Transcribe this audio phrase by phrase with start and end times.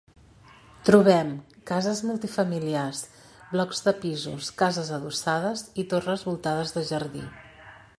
[0.87, 1.29] Trobem:
[1.71, 3.03] cases multi familiars,
[3.53, 7.29] blocs de pisos, cases adossades i torres voltades de jardí.